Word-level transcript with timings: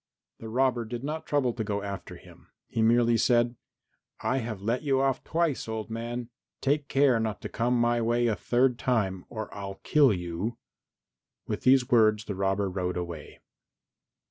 The 0.39 0.49
robber 0.49 0.83
did 0.83 1.03
not 1.03 1.27
trouble 1.27 1.53
to 1.53 1.63
go 1.63 1.83
after 1.83 2.15
him, 2.15 2.47
he 2.67 2.81
merely 2.81 3.17
said, 3.17 3.55
"I 4.21 4.39
have 4.39 4.59
let 4.59 4.81
you 4.81 4.99
off 4.99 5.23
twice, 5.23 5.67
old 5.67 5.91
man; 5.91 6.29
take 6.59 6.87
care 6.87 7.19
not 7.19 7.39
to 7.41 7.49
come 7.49 7.79
my 7.79 8.01
way 8.01 8.25
a 8.25 8.35
third 8.35 8.79
time, 8.79 9.25
or 9.29 9.53
I'll 9.53 9.79
kill 9.83 10.11
you." 10.11 10.57
With 11.45 11.61
these 11.61 11.91
words 11.91 12.25
the 12.25 12.33
robber 12.33 12.67
rode 12.67 12.97
away. 12.97 13.41